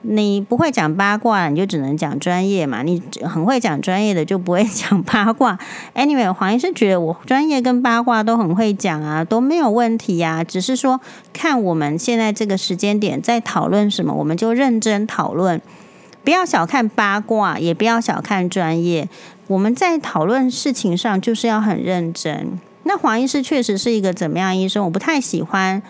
[0.08, 2.82] 你不会讲八卦，你就只能讲专业嘛。
[2.82, 5.58] 你很会讲专业的，就不会讲八卦。
[5.94, 10.44] Anyway，黄医师觉得我专业跟八卦都很会讲啊，都没有问题呀。
[10.44, 11.00] 只是说
[11.32, 15.60] 看我们现在这个时间点在讨论什么，我们就认真讨论，
[16.22, 19.08] 不要小看八卦，也不要小看专业。
[19.48, 22.58] 我们在讨论事情上就是要很认真。
[22.84, 24.84] 那黄医师确实是一个怎么样医生？
[24.84, 25.82] 我不太喜欢。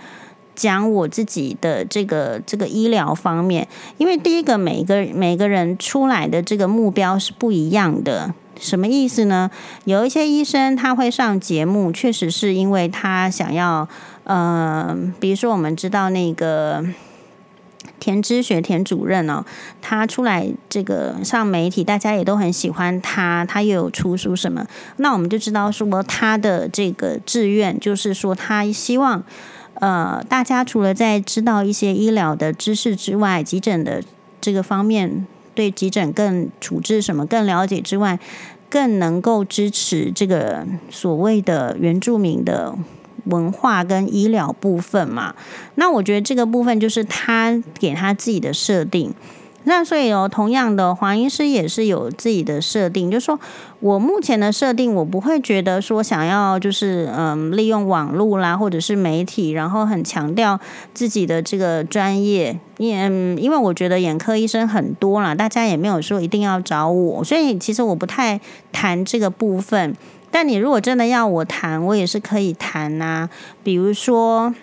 [0.56, 8.34] 讲我自己的这个这个医疗方面，因为第一个，每一个每个人出来的这个目标是不一样的。
[8.58, 9.50] 什么意思呢？
[9.84, 13.86] 有一些医生他会上节目，确实是因为他想要，
[14.24, 16.82] 呃，比如说我们知道那个
[18.00, 19.44] 田知学田主任哦，
[19.82, 24.66] 他出来这个上媒体，大家也都很喜欢他，他又有出书什么，
[24.96, 29.22] 那我们就知道说他的这个志愿就是说他希望。
[29.80, 34.02] 呃，大家除了在知道一些医疗的知识之外，急诊的
[34.40, 38.18] 这个方面对急诊更处置什么更了解之外，
[38.70, 42.74] 更能够支持这个所谓的原住民的
[43.26, 45.34] 文化跟医疗部分嘛。
[45.74, 49.14] 那我觉得这个部分就是他给他自己的设定。
[49.68, 53.38] 那所以哦，同样的，黄医师也是有自己的设定，就是说
[53.80, 60.60] 我目前的设定，我不会觉得说想要就是嗯，利用网络啦，或者是媒体，然后很强调
[60.94, 69.96] 自己的这个专业，因因为我觉得眼科医生很多啦，大家也没有说一定要找我，所以其实我不太谈这个部分。
[70.30, 73.28] 但你如果真的要我谈，我也是可以谈呐，
[73.64, 74.54] 比如说。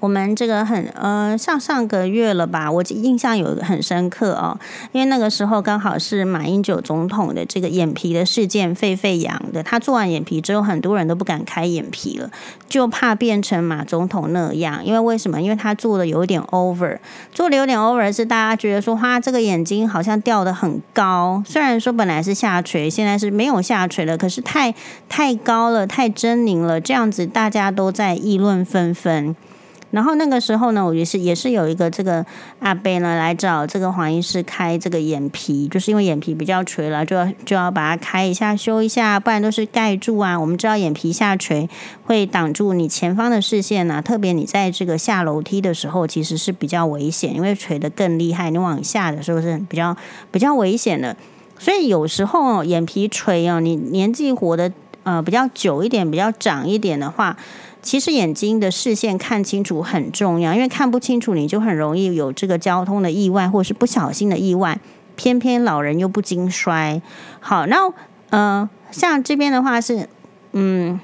[0.00, 4.58] 我们这个很呃，上上个月了吧，我印象有很深刻哦，
[4.92, 12.30] 因为那个时候刚好是马英九总统的这个眼皮的事件沸沸扬的，他做完眼皮之后，很多人都不敢开眼皮了，
[12.68, 14.84] 就怕变成马总统那样。
[14.84, 15.40] 因为为什么？
[15.40, 16.98] 因为他做的有点 over，
[17.32, 24.74] 做的有点 over 是大家觉得说，他这个眼睛好像掉得很高，虽然说本来是下垂，现在是没有下垂了，可是太
[25.08, 29.34] 太高了，太狰狞了，这样子大家都在议论纷纷。
[29.96, 32.22] 然后那个时候呢，我也是也是有一个这个
[32.58, 40.38] 阿伯呢来找这个黄医师开这个眼皮，就是因为眼皮比较垂了，就要就要把它开一下修一下，不然都是盖住啊。
[40.38, 41.66] 我们知道眼皮下垂
[42.04, 49.96] 会挡住你前方的视线啊，特别你在这个下楼梯的时候，其实是比较危险，因为垂得更厉害，你往下的时候是比较
[50.30, 51.16] 比较危险的。
[51.58, 54.70] 所以有时候眼皮垂哦，你年纪活得
[55.04, 57.34] 呃比较久一点，比较长一点的话。
[57.86, 64.80] 其实眼睛的视线看清楚很重要，因为看不清楚，你就很容易有这个交通的意外，或是不小心的意外。
[65.14, 67.00] 偏偏老人又不经摔。
[67.38, 67.76] 好，那
[68.30, 70.08] 嗯，像这边的话是，
[70.50, 71.00] 嗯，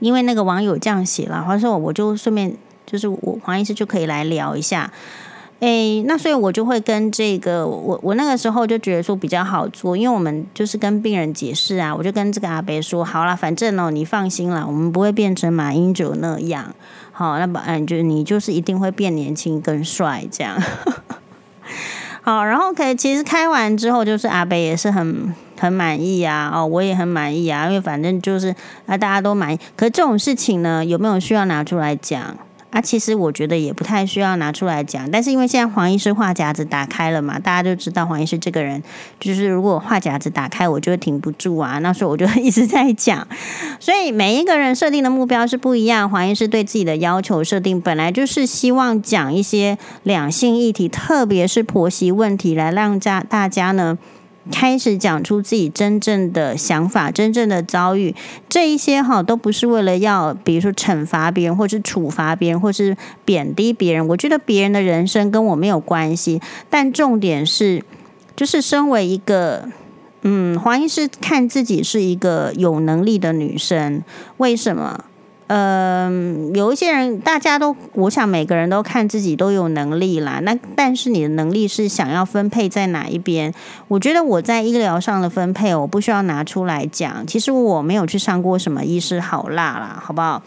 [0.00, 4.90] 因为那个网友这样写了，或者说我就顺便就是我黄医师就可以来聊一下。
[5.60, 16.72] 诶，那所以我就会跟这个我我那个时候就觉得说比较好做，因为我们就是跟病人解释啊，我就跟这个阿伯说，好啦，反正哦，你放心啦，我们不会变成马英九那样，
[17.10, 20.56] 好，那么嗯，就你就是一定会变年轻更帅这样。
[22.22, 28.54] 好，然后可以其实开完之后，就是阿伯也是很很满意啊，哦，我也很满意啊，因为反正就是
[28.86, 29.58] 啊，大家都满意。
[29.74, 32.36] 可是这种事情呢，有没有需要拿出来讲？
[32.70, 38.82] 啊，其实我觉得也不太需要拿出来讲，但是因为现在黄医师话匣子打开了嘛，大家就知道黄医师这个人，
[39.18, 43.26] 就是如果话匣子打开，我就会停不住啊，那时候我就 一直在讲，
[43.80, 53.96] 所以每一个人设定的目标是不一样，黄医师对自己的要求设定本来就是希望讲一些两性议题，特别是婆媳问题，来让家大家呢。
[54.50, 58.14] 开始讲出自己真正的想法、真正的遭遇，
[58.48, 64.06] 这一些哈都不是为了要，比如说惩罚别人，或是处罚别人，或是贬低别人。
[64.08, 67.84] 我觉得别人的人生跟我没有关系，但重点是，
[68.34, 69.68] 就是身为一个，
[70.22, 74.02] 嗯，黄医师看自己是一个有能力的女生，
[74.38, 75.04] 为什么？
[75.48, 80.40] 嗯，有一些人，大家都，我想每个人都看自己都有能力啦。
[80.42, 83.52] 那但是你的能力是想要分配在哪一边？
[83.88, 87.26] 我觉得我在医疗上的分配，我不需要拿出来讲。
[87.26, 90.42] 其实我没有去上过什么医师好辣啦，好不好？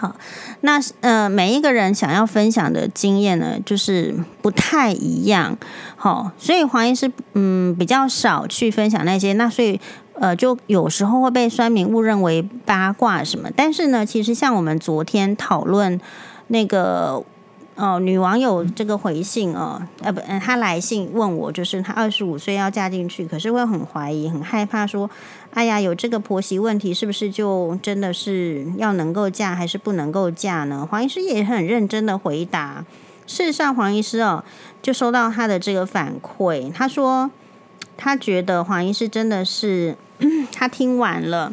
[0.00, 0.16] 好，
[0.62, 5.58] 那呃，每一个人想要分享的经验呢，就是不太一样。
[5.94, 9.34] 好，所以黄医师嗯比较少去分享那些。
[9.34, 9.78] 那所以
[10.14, 13.50] 呃，就有时候会被酸民误认为八卦什么。
[13.54, 16.00] 但是呢，其实像我们昨天讨论
[16.46, 17.22] 那个。
[17.80, 25.08] 哦，女网友这个回信哦，呃不，嗯，她来信问我，就是她二十五岁要嫁进去，可是会很怀疑、很害怕，说，
[25.54, 30.86] 哎呀，有这个婆媳问题，是不是就真的是要能够嫁，还是不能够嫁呢？
[30.90, 32.84] 黄医师也很认真的回答。
[33.26, 34.44] 事实上，黄医师哦，
[34.82, 37.30] 就收到他的这个反馈，他说
[37.96, 39.96] 他觉得黄医师真的是，
[40.52, 41.52] 他听完了，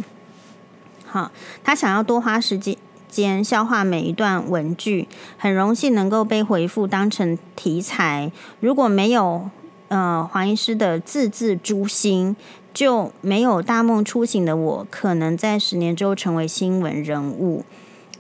[1.06, 1.32] 好，
[1.64, 2.76] 他想要多花时间。
[3.10, 8.32] 间消化每一段文句，很荣幸能够被回复当成题材。
[8.60, 9.50] 如果没有
[9.88, 12.36] 呃黄医师的字字诛心，
[12.74, 17.64] 就没有大梦初醒的我，可能在十年之后成为新闻人物。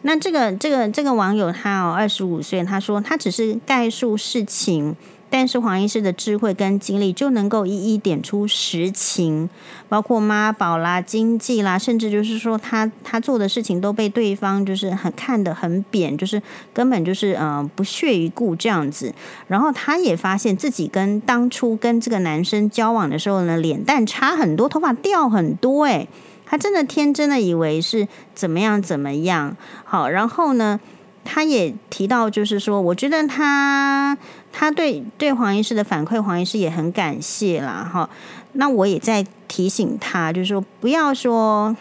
[0.03, 4.95] 那这个这个这个网友他哦二十五岁，他说他只是概述事情。
[5.29, 9.49] 但是黄医师的智慧跟经历就能够一一点出实情，
[9.89, 16.41] 包括妈宝啦、经济啦，甚至就是说他他做的事情都被对方就是很看得很扁，就是
[16.73, 19.13] 根本就是嗯、不屑一顾这样子。
[19.47, 26.07] 然后他也发现自己跟当初跟这个男生交往的时候呢，脸蛋差很多，头发掉很多，诶，
[26.45, 29.57] 他真的天真的以为是怎么样怎么样。
[29.83, 30.79] 好，然后呢，
[31.25, 34.17] 他也提到就是说，我觉得他。
[34.59, 38.09] 他对对黄医师的反馈，黄医师也很感谢啦，哈。
[38.53, 41.77] 那我也在提醒他，就是说不要说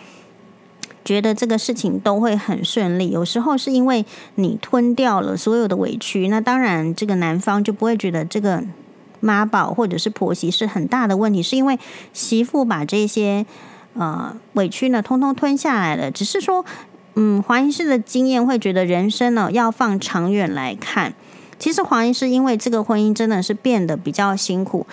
[1.02, 8.62] 觉得这个事情都会很顺利，有时候是因为你吞掉了所有的委屈，那当然这个男方就不会觉得这个
[9.20, 11.78] 妈宝或者是婆媳是很大的问题，是因为
[12.12, 13.46] 媳妇把这些
[13.94, 16.10] 呃委屈呢通通吞下来了。
[16.10, 16.62] 只是说，
[17.14, 21.14] 嗯，黄医师的经验会觉得人生呢要放长远来看。
[21.58, 24.86] 其实黄医师因为这个婚姻真的是变得比较辛苦。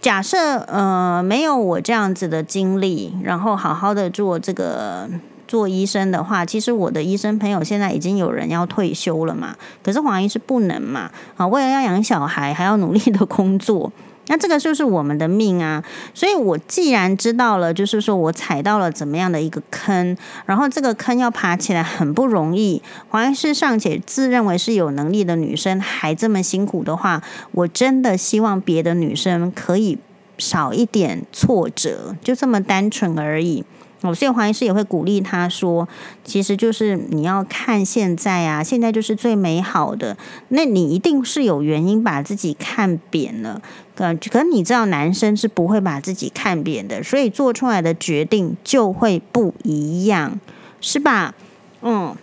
[0.00, 5.08] 假设呃没有我这样子的经历，然后好好的做这个
[5.46, 9.56] 做医生的话，其实我的医生朋友现在已经有人要退休了嘛。
[9.82, 13.92] 可是黄医师不能嘛，啊，为了要养小孩，还要努力的工作。
[14.28, 15.82] 那这个就是我们的命啊，
[16.14, 22.82] 所以我既然知道了，就是说我踩到了怎么样的一个坑，然后这个坑要爬起来很不容易。
[23.08, 29.98] 黄医师尚且自认为是有能力的女生，还这么辛苦的话，我真的希望别的女生可以
[30.36, 33.64] 少一点挫折，就这么单纯而已。
[34.02, 35.88] 哦，所以黄医师也会鼓励他说，
[36.22, 40.16] 其实就是你要看现在啊，现在就是最美好的。
[40.50, 43.60] 那你一定是有原因把自己看扁了，
[44.06, 50.38] 可可你知道男生是不会把自己看扁的，所以做出来的决定就会不一样，
[50.80, 51.34] 是吧？
[51.82, 52.14] 嗯，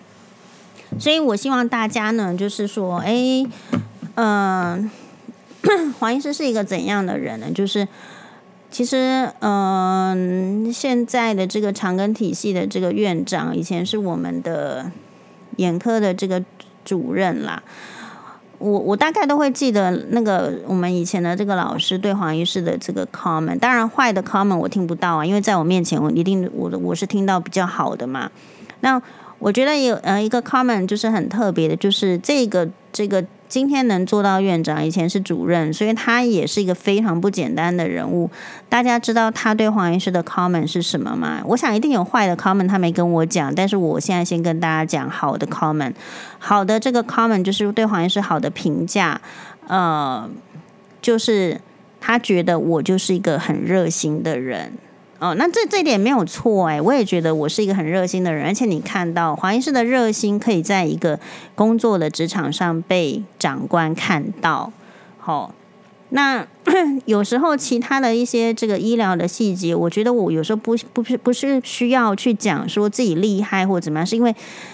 [0.99, 3.45] 所以我希望大家呢，就是说，哎，
[4.15, 4.89] 嗯、
[5.99, 7.51] 黄医师是一个怎样的人呢？
[7.51, 7.87] 就是。
[8.71, 14.91] 其实，嗯、现在的这个长庚体系的这个院长，以前是我们的
[15.55, 16.43] 眼科的这个
[16.83, 17.63] 主任啦。
[18.57, 23.59] 我我大概都会记得那个我们以前的这个老师对黄医师的这个 comment。
[23.59, 28.29] 当然，坏的 comment 我听不到啊，因为在我面前，我一定我我是听到比较好的嘛。
[28.81, 29.01] 那
[29.39, 33.25] 我觉得有呃一个 comment 就是很特别的，就是这个这个。
[33.47, 38.29] 今天能做到院长，以前是主任，所以他也是一个非常不简单的人物。
[38.67, 41.41] 大家知道他对黄医师的 comment 是什么吗？
[41.45, 43.53] 我想一定有坏的 comment，他没跟我讲。
[43.53, 45.93] 但是我现在先跟大家讲好的 comment。
[46.39, 49.21] 好的，这个 comment 就是对黄医师好的评价。
[49.67, 50.29] 呃，
[51.01, 51.61] 就是
[52.01, 54.73] 他觉得我就是一个很热心的人。
[55.17, 61.17] 哦，那这这一点没有错哎，我也觉得我是一个很热心的人，而且你看到黄医师的热心可以在一个
[61.55, 64.71] 工作的职场上被长官看到，
[65.17, 65.53] 好、
[66.09, 66.45] 那
[67.05, 74.33] 有时候其他的一些这个医疗的细节，我觉得我有时候不不是不是需要去讲说自己厉害或怎么样，是因为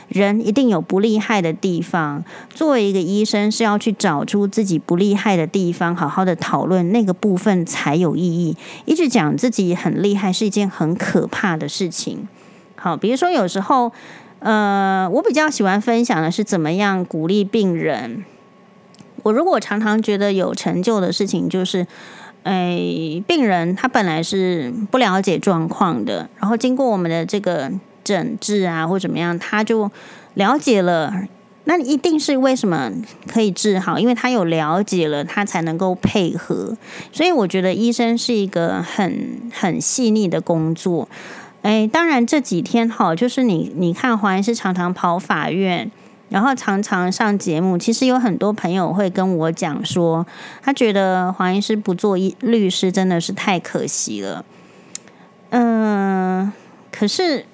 [0.10, 2.24] 人一定有不厉害的地方。
[2.54, 8.56] 作为一个医生，是要去找出自己不厉害的地方，好好的讨论那个部分才有意义。
[8.86, 12.28] 一直讲自己很厉害是一件很可怕的事情。
[12.76, 13.92] 好，比如说有时候，
[14.40, 18.26] 呃，我比较喜欢分享的是怎么样鼓励病人。
[19.24, 21.86] 我如果常常觉得有成就的事情，就是，
[22.44, 22.78] 哎，
[23.28, 27.72] 病人他本来是不了解状况的，然后经过我们的这个
[28.04, 29.92] 诊治啊，或怎么样，他就
[30.34, 31.14] 了解了，
[31.66, 32.92] 那一定是为什么
[33.28, 34.00] 可以治好？
[34.00, 36.76] 因为他有了解了，他才能够配合。
[37.12, 41.08] 所以我觉得医生是一个很很细腻的工作。
[41.62, 45.92] 哎，当然这几天哈，就是你你看黄医师常常跑法院，
[46.32, 47.78] 然后常常上节目。
[47.78, 50.26] 其实有很多朋友会跟我讲说，
[50.64, 54.44] 他觉得黄医师不做医律师真的是太可惜了。
[55.50, 56.52] 嗯，
[56.92, 57.46] 可是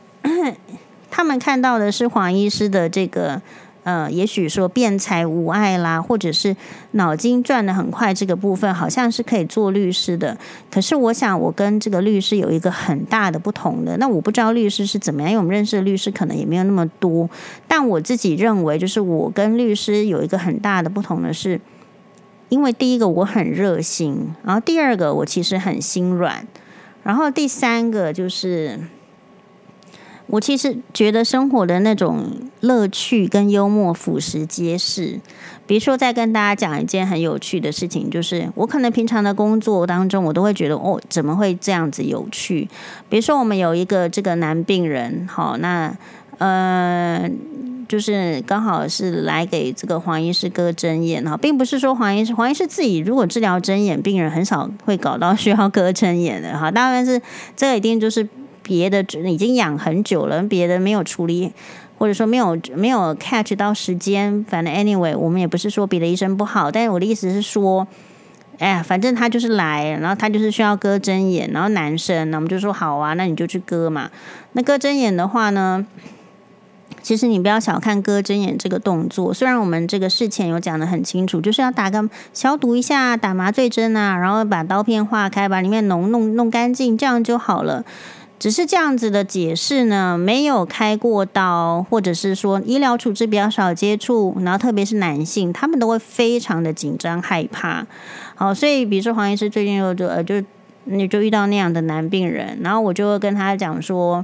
[1.12, 3.42] 他们看到的是黄医师的这个。
[3.88, 6.54] 呃，也许说辩才无碍啦，或者是
[6.92, 10.38] 脑筋转得很快，这个部分好像是可以做律师的。
[10.70, 13.96] 可是我想，我跟这个律师有一个很大的不同的。
[13.96, 17.30] 那我不知道律师是怎么样，因为我们认识的律师可能也没有那么多。
[17.66, 21.58] 但我自己认为，就是我跟律师有一个很大的不同的是，
[22.50, 26.46] 因为第一个我很热心，然后第二个我其实很心软，
[27.04, 28.78] 然后第三个就是。
[30.28, 32.26] 我其实觉得生活的那种
[32.60, 35.20] 乐趣跟幽默俯拾皆是。
[35.66, 42.70] 比如说，再跟大家讲一件很有趣的事情，就是我可能平常的工作当中，我都会觉得哦，怎么会这样子有趣？
[43.10, 45.94] 比如说，我们有一个这个男病人，好，那
[46.38, 47.30] 呃，
[47.90, 57.22] 就是刚好是来给这个黄医师割针眼哈，并不是说黄医师黄医师自己如果治疗针眼，病人很少会搞到需要割针眼的哈，当然是
[57.58, 58.28] 这个一定就是。
[58.68, 61.54] 别的已经养很久了，别的没有处理，
[61.98, 64.44] 或者说没有没有 catch 到时间。
[64.44, 67.88] 反正 anyway，我们也不是说别的医生不好，但是我的意思是说，
[68.60, 74.12] 哎呀，反正他就是来，然后他就是需要割针眼，然后男生，那我们就说好啊，那你就去割嘛。
[74.52, 75.86] 那割针眼的话呢，
[77.02, 87.86] 其实你不要小看割针眼这个动作，虽然我们这个事前有讲得很清楚，就是要打个消毒一下，打麻醉针啊，然后把刀片划开，把里面脓弄弄干净，这样就好了。
[88.40, 97.86] 只是这样子的解释呢，没有开过刀，或者是说医疗处置比较少接触，然后特别是男性，他们都会非常的紧张害怕。
[98.36, 100.42] 好，所以比如说黄医师最近又就呃就
[100.86, 104.24] 你就遇到那样的男病人，然后我就会跟他讲说。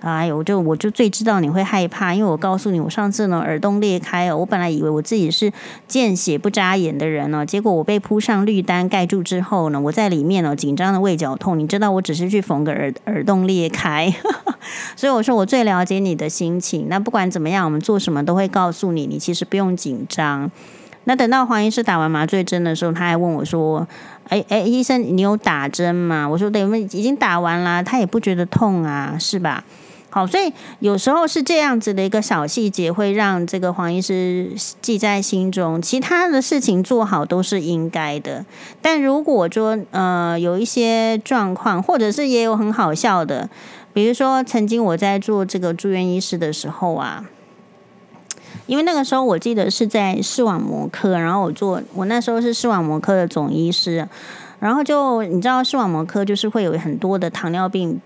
[0.00, 5.52] 哎呦，我就我就最知道你会害怕，因为我告诉你，我上次呢耳洞裂开了，我本来以为我自己是
[5.88, 14.14] 见血不眨眼的人呢，结果我被铺上绿单盖住之后呢，我在里面呢紧张的胃绞痛，你知道我只是去缝个耳耳洞裂开，
[14.94, 16.86] 所以我说我最了解你的心情。
[16.88, 20.48] 那不管怎么样，我们做什么都会告诉你，你其实不用紧张。
[21.04, 23.88] 那等到黄医师打完麻醉针的时候，他还问我说
[24.28, 29.64] ：“哎哎，医生，你有打针吗？”我说：“对，我们已经打完了，他也不觉得痛啊，是吧？”
[30.10, 30.50] 好，所以
[30.80, 34.50] 有时候是这样子的一个小细节，会让这个黄医师
[34.80, 35.82] 记在心中。
[35.82, 38.46] 其他的事情做好都是应该的，
[38.80, 43.50] 但如果说呃有一些状况，或者是也有很好笑的，
[43.92, 47.26] 比如说曾经我在做这个住院医师的时候啊，
[48.66, 54.08] 因为那个时候我记得是在视网膜科，然后我做我那时候是视网膜科的总医师，
[54.58, 58.00] 然后就你知道视网膜科就是会有很多的糖尿病。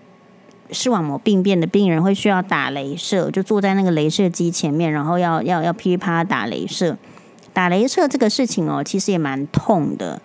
[0.71, 6.97] 视网膜病变的病人会需要打雷射，就坐在那个雷射机前面，然后要要要噼里啪啦打雷射。
[7.51, 10.19] 打雷射这个事情哦，其实也蛮痛的。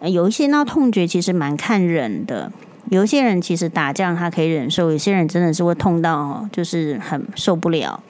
[0.00, 2.50] 有一些那痛觉其实蛮看人的，
[2.88, 8.02] 有一些人其实打这样他可以忍受，有些人真的是会痛到，就是很受不了。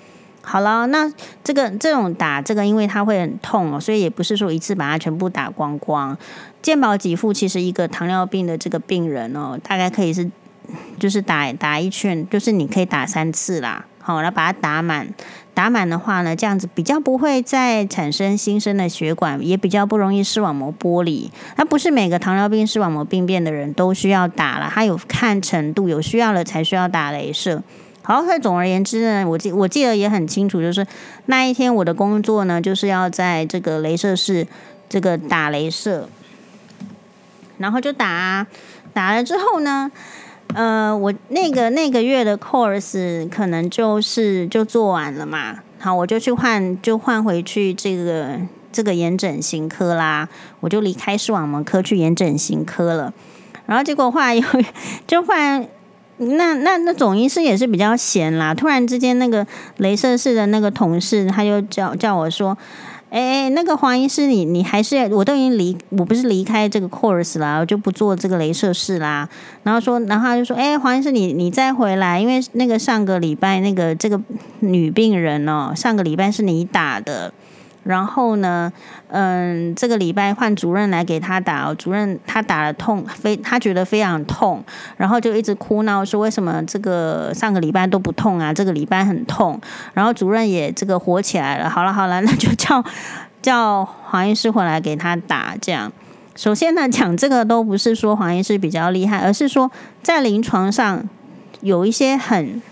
[0.42, 1.12] 好了，那
[1.42, 6.16] 这个这种打这个，因为它会很痛哦，所以也不是说一次把它全部打光光。
[6.62, 10.30] 健保给付其实一个糖尿病的这个病人哦，大概可以是。
[10.98, 15.08] 就是打打一圈，就是你可以打三次啦，好，然后把它打满。
[15.52, 21.30] 打满的话呢，这样子比较不会再产生新生的血管，也比较不容易视网膜剥离。
[21.56, 27.62] 那不是每个糖尿病视网膜病变的人都需要打了，它有看程度，有需要了才需要打镭射。
[28.02, 30.84] 好，所以总而言之呢，我记我记得也很清楚，就是
[31.26, 34.44] 那一天我的工作呢，就是要在这个镭射室
[34.88, 36.08] 这个打镭射，
[37.58, 38.44] 然后就打
[38.92, 39.92] 打了之后呢。
[40.54, 48.38] 呃，我那个 那个月的 course 可能就是就做完了嘛，好，我就去换，就换回去这个
[48.72, 50.28] 这个眼整形科啦，
[50.60, 53.12] 我就离开视网膜科去眼整形科了。
[53.66, 54.42] 然后结果后来又
[55.06, 55.66] 就换，
[56.18, 59.46] 那那那总医师也是比较闲啦，突然之间那个
[59.78, 62.56] 镭射室的那个同事他就叫叫我说。
[63.14, 69.28] 哎，那个黄医师，你你还是我都已经离，我不是离开这个 course 啦，我就不做这个镭射室啦。
[69.62, 74.20] 然后说，然后他就说，哎，黄医师，你你再回来，因为那个上个礼拜那个这个
[74.58, 77.32] 女病人哦，上个礼拜是你打的，
[77.84, 78.72] 然后呢，
[79.08, 84.64] 嗯，这个礼拜换主任来给他打，主任他打了痛，非他觉得非常痛，
[84.96, 89.60] 然后就一直哭闹说为什么这个上个礼拜都不痛啊，这个礼拜很痛。
[89.92, 92.82] 然后主任也这个火起来了，好了好了， 那就叫
[93.42, 95.54] 叫黄医师回来给他打。
[95.60, 95.92] 这样，
[96.34, 99.70] 首先呢，讲这个都不是说黄医师比较厉害，而是说
[100.02, 101.06] 在临床上
[101.60, 102.62] 有一些很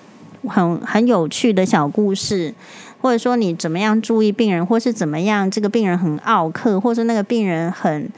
[0.48, 2.54] 很很有趣的小故事。
[3.02, 8.08] 或者说你怎么样注意病人，或是怎么样这个病人很奥客，或是那个病人很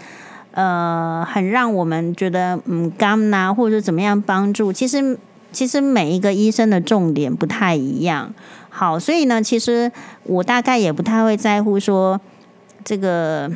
[0.50, 5.18] 呃很让我们觉得嗯干呐，或者怎么样帮助，其实
[5.52, 8.34] 其实每一个医生的重点不太一样。
[8.68, 9.90] 好，所以呢，其实
[10.24, 12.20] 我大概也不太会在乎说
[12.84, 13.50] 这个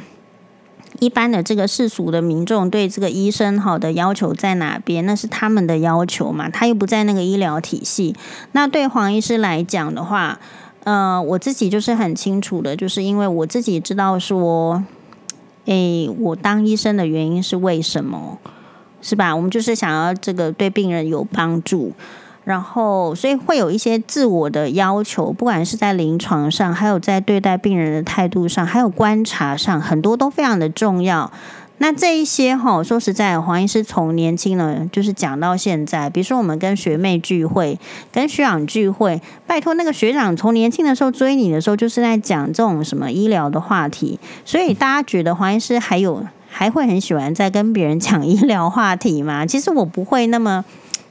[1.01, 8.17] 一般的这个世俗的民众对这个医生好的要求在哪边，那是他们的要求嘛，他又不在那个医疗体系。
[8.53, 10.39] 那对黄医师来讲的话。
[10.85, 14.83] 呃，我自己就是很清楚的，就是因为我自己知道说，
[15.67, 18.39] 诶，我当医生的原因是为什么，
[19.03, 19.37] 是吧？
[19.37, 21.93] 我们就是想要这个对病人有帮助，
[22.45, 31.31] 然后所以会有一些自我的要求，不管是在临床上，还有在对待病人的态度上，还有观察上，很多都非常的重要。
[31.81, 36.11] 那这一些哈，说实在，黄医师从年轻呢，就是讲到现在。
[36.11, 37.79] 比如说，我们跟学妹聚会，
[38.11, 44.19] 跟学长聚会，拜托那个学长从年轻的时候追你的时候，就是在讲这种什么医疗的话题。
[44.45, 49.47] 所以大家觉得黄医师还有还会很喜欢在跟别人讲医疗话题吗？
[49.47, 50.65] 其实我不会那么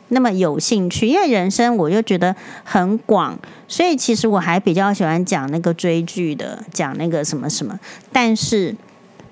[0.09, 3.39] 那么有兴趣，因为人生我就觉得很广，
[3.70, 7.80] 所以其实我还比较喜欢讲那个追剧的，讲那个什么什么，
[8.11, 8.76] 但是。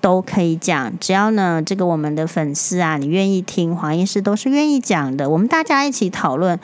[0.05, 5.27] 都可以讲，只要呢，这个我们的粉丝啊，你愿意听黄医师都是愿意讲的。
[5.31, 6.59] 我们大家一起讨论。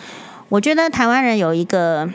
[0.50, 2.08] 我觉得台湾人有一个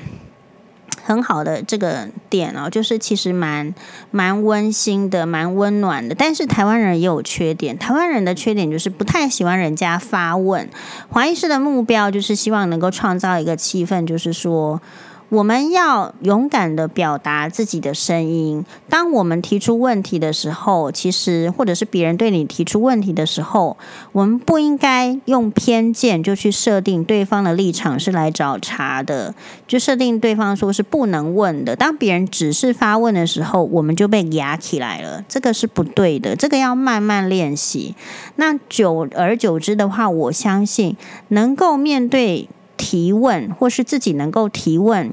[1.03, 3.75] 很好的这个点哦，就是其实蛮
[4.13, 6.15] 蛮温馨的，蛮温暖的。
[6.15, 10.69] 但是台湾人也有缺点，台湾人的缺点就是不太喜欢人家发问。
[11.09, 14.81] 黄医师的目标就是希望能够创造一个气氛，就是说。
[15.29, 18.65] 我们要勇敢地表达自己的声音。
[18.89, 23.77] 当我们提出问题的时候，其实或者是别人对你提出问题的时候，
[24.13, 29.35] 我们不应该用偏见就去设定对方的立场是来找茬的，
[29.67, 31.75] 就设定对方说是不能问的。
[31.75, 36.37] 当别人只是发问的时候，我们就被压起来了，这个是不对的。
[36.37, 37.97] 这个要慢慢练习。
[38.37, 40.97] 那久而久之的话，我相信
[41.29, 42.49] 能够面对。
[42.77, 45.13] 提问，或是自己能够提问，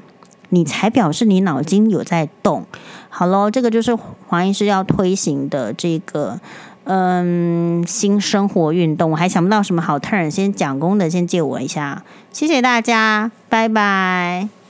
[0.49, 2.65] 你才表示你脑筋有在动。
[3.09, 3.95] 好喽，这个就是
[4.27, 6.39] 黄医师要推行的这个
[6.85, 9.11] 嗯新生活运动。
[9.11, 12.03] 我还想不到什么好 turn，先讲功能先借我一下。
[12.31, 14.62] 谢谢大家，拜拜。